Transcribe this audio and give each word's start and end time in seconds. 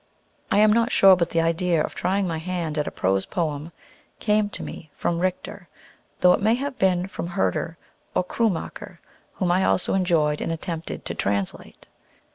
I 0.49 0.57
am 0.57 0.73
not 0.73 0.91
sure 0.91 1.15
but 1.15 1.29
the 1.29 1.41
idea 1.41 1.79
of 1.79 1.93
trying 1.93 2.27
my 2.27 2.39
hand 2.39 2.79
at 2.79 2.87
a 2.87 2.91
"prose 2.91 3.27
poem" 3.27 3.71
came 4.17 4.49
to 4.49 4.63
me 4.63 4.89
from 4.95 5.19
Richter, 5.19 5.69
though 6.21 6.33
it 6.33 6.41
may 6.41 6.55
have 6.55 6.79
been 6.79 7.05
from 7.05 7.27
Herder 7.27 7.77
or 8.15 8.23
Krummacher, 8.23 8.97
whom 9.33 9.51
I 9.51 9.63
also 9.63 9.93
enjoyed 9.93 10.41
and 10.41 10.51
attempted 10.51 11.05
to 11.05 11.13
translate. 11.13 11.87